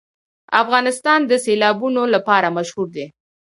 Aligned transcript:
افغانستان 0.61 1.19
د 1.25 1.31
سیلابونه 1.45 2.01
لپاره 2.15 2.47
مشهور 2.57 2.87
دی. 2.95 3.05